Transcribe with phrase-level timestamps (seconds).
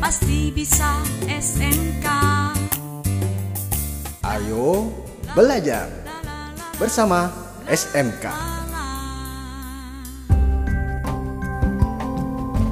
[0.00, 2.08] pasti bisa SMK.
[4.24, 4.88] Ayo
[5.36, 5.92] belajar
[6.80, 7.28] bersama
[7.68, 8.32] SMK.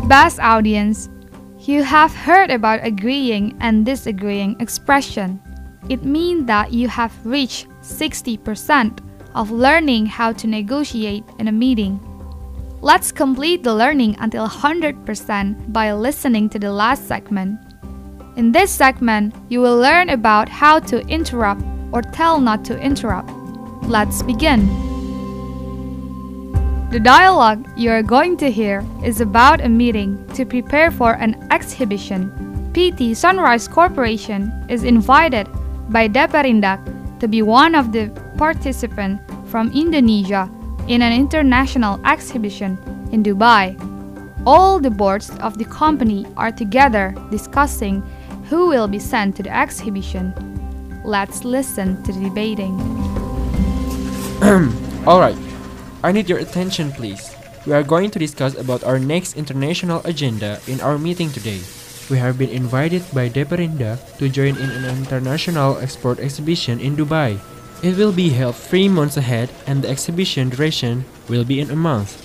[0.08, 1.12] Best audience,
[1.68, 5.36] you have heard about agreeing and disagreeing expression.
[5.92, 9.04] It means that you have reached 60%
[9.36, 12.00] of learning how to negotiate in a meeting.
[12.80, 17.58] Let's complete the learning until 100% by listening to the last segment.
[18.36, 23.30] In this segment, you will learn about how to interrupt or tell not to interrupt.
[23.82, 24.68] Let's begin.
[26.90, 31.34] The dialogue you are going to hear is about a meeting to prepare for an
[31.50, 32.30] exhibition.
[32.74, 35.48] PT Sunrise Corporation is invited
[35.90, 40.48] by Deperindag to be one of the participants from Indonesia
[40.88, 42.80] in an international exhibition
[43.12, 43.76] in Dubai.
[44.48, 48.00] All the boards of the company are together discussing
[48.48, 50.32] who will be sent to the exhibition.
[51.04, 52.72] Let's listen to the debating.
[55.06, 55.36] Alright,
[56.02, 57.36] I need your attention please.
[57.66, 61.60] We are going to discuss about our next international agenda in our meeting today.
[62.08, 67.36] We have been invited by Deperindag to join in an international export exhibition in Dubai.
[67.80, 71.76] It will be held three months ahead and the exhibition duration will be in a
[71.76, 72.18] month.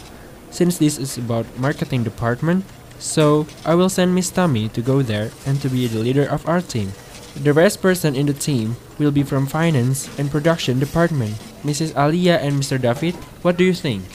[0.50, 2.66] Since this is about marketing department,
[2.98, 6.48] so I will send Miss Tami to go there and to be the leader of
[6.50, 6.94] our team.
[7.36, 11.38] The rest person in the team will be from finance and production department.
[11.62, 11.94] Mrs.
[11.94, 12.82] Alia and Mr.
[12.82, 14.06] David, what do you think?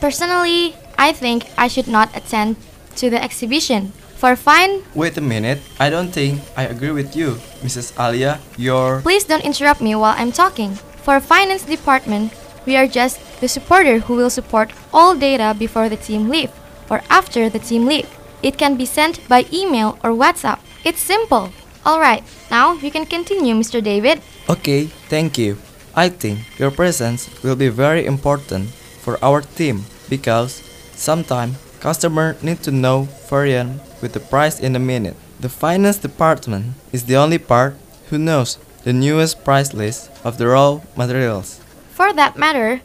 [0.00, 2.56] Personally, I think I should not attend
[2.96, 3.92] to the exhibition.
[4.18, 7.94] For fine, Wait a minute, I don't think I agree with you, Mrs.
[7.94, 8.40] Alia.
[8.56, 9.00] You're.
[9.00, 10.74] please don't interrupt me while I'm talking.
[11.06, 12.34] For finance department,
[12.66, 16.50] we are just the supporter who will support all data before the team leave
[16.90, 18.10] or after the team leave.
[18.42, 20.58] It can be sent by email or WhatsApp.
[20.84, 21.50] It's simple.
[21.86, 23.78] All right, now you can continue, Mr.
[23.82, 24.20] David.
[24.50, 25.58] Okay, thank you.
[25.94, 30.58] I think your presence will be very important for our team because
[30.98, 35.16] sometimes customer need to know variant with the price in a minute.
[35.40, 37.76] The finance department is the only part
[38.10, 41.60] who knows the newest price list of the raw materials.
[41.90, 42.80] For that matter,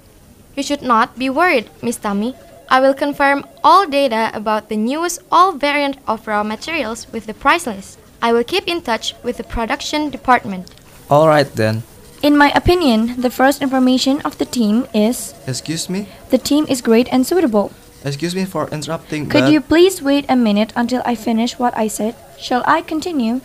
[0.55, 2.35] you should not be worried, Miss Tammy.
[2.69, 7.33] I will confirm all data about the newest all variant of raw materials with the
[7.33, 7.99] price list.
[8.21, 10.73] I will keep in touch with the production department.
[11.09, 11.83] All right then.
[12.23, 16.07] In my opinion, the first information of the team is Excuse me?
[16.29, 17.71] the team is great and suitable.
[18.05, 21.75] Excuse me for interrupting, Could but you please wait a minute until I finish what
[21.77, 22.15] I said?
[22.37, 23.39] Shall I continue?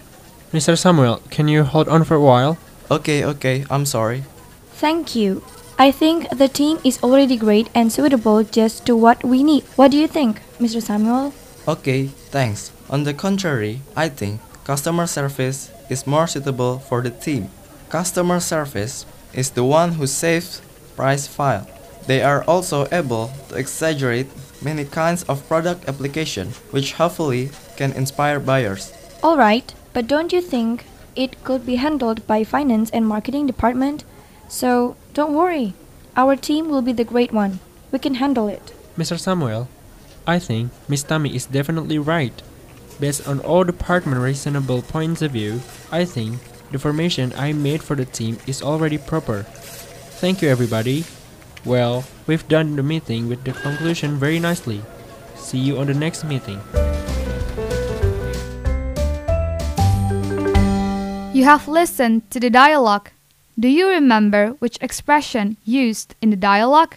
[0.52, 0.76] Mr.
[0.76, 2.58] Samuel, can you hold on for a while?
[2.90, 4.24] Okay, okay, I'm sorry.
[4.72, 5.44] Thank you.
[5.78, 9.62] I think the team is already great and suitable just to what we need.
[9.76, 10.82] What do you think, Mr.
[10.82, 11.32] Samuel?
[11.68, 12.72] Okay, thanks.
[12.90, 17.50] On the contrary, I think customer service is more suitable for the team.
[17.90, 20.62] Customer service is the one who saves
[20.96, 21.68] price file.
[22.08, 24.26] They are also able to exaggerate
[24.62, 28.92] many kinds of product application which hopefully can inspire buyers.
[29.22, 30.84] All right, but don't you think
[31.16, 34.04] it could be handled by finance and marketing department?
[34.48, 35.74] So, don't worry.
[36.16, 37.60] Our team will be the great one.
[37.90, 38.72] We can handle it.
[38.96, 39.18] Mr.
[39.18, 39.68] Samuel,
[40.26, 42.34] I think Miss Tami is definitely right.
[43.00, 46.38] Based on all department reasonable points of view, I think
[46.70, 49.44] the formation I made for the team is already proper.
[50.18, 51.04] Thank you everybody.
[51.64, 54.82] Well, we've done the meeting with the conclusion very nicely.
[55.36, 56.60] See you on the next meeting.
[61.34, 63.10] You have listened to the dialogue.
[63.58, 66.96] Do you remember which expression used in the dialogue?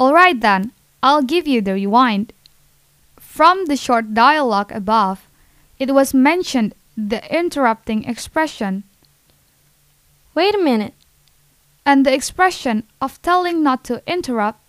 [0.00, 2.32] Alright then, I'll give you the rewind.
[3.18, 5.26] From the short dialogue above,
[5.78, 8.84] it was mentioned the interrupting expression
[10.36, 10.92] Wait a minute.
[11.86, 14.60] And the expression of telling not to interrupt.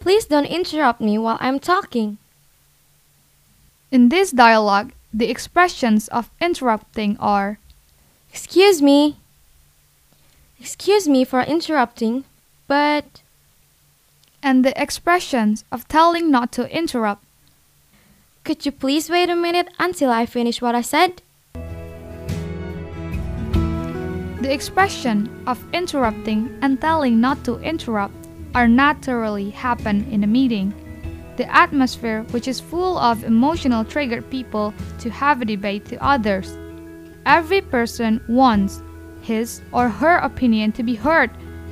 [0.00, 2.18] Please don't interrupt me while I'm talking.
[3.92, 7.58] In this dialogue, the expressions of interrupting are
[8.34, 9.16] Excuse me.
[10.58, 12.24] Excuse me for interrupting,
[12.66, 13.22] but
[14.42, 17.22] and the expressions of telling not to interrupt.
[18.42, 21.22] could you please wait a minute until I finish what I said?
[24.44, 30.74] The expression of interrupting and telling not to interrupt are naturally happen in a meeting.
[31.38, 36.58] The atmosphere which is full of emotional triggered people to have a debate to others.
[37.24, 38.82] Every person wants
[39.22, 41.30] his or her opinion to be heard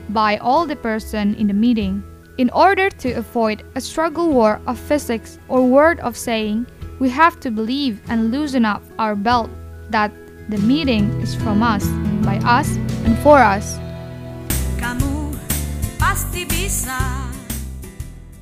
[0.09, 2.03] by all the person in the meeting.
[2.39, 6.65] In order to avoid a struggle war of physics or word of saying,
[7.01, 9.51] we have to believe and loosen up our belt
[9.91, 10.11] that
[10.49, 11.87] the meeting is from us,
[12.23, 13.79] by us, and for us.
[14.79, 15.35] Kamu
[15.99, 16.99] pasti bisa.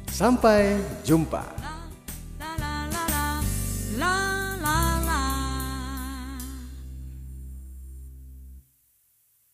[0.09, 1.60] Sampai jumpa.